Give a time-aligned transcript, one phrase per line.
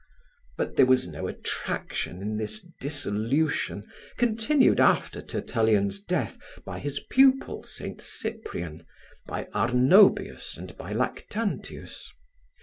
[0.57, 7.61] But there was no attraction in this dissolution, continued after Tertullian's death by his pupil,
[7.65, 8.83] Saint Cyprian,
[9.27, 12.11] by Arnobius and by Lactantius.